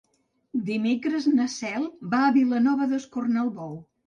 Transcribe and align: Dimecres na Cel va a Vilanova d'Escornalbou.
Dimecres 0.69 1.27
na 1.33 1.45
Cel 1.57 1.85
va 2.15 2.23
a 2.29 2.33
Vilanova 2.39 2.89
d'Escornalbou. 2.97 3.79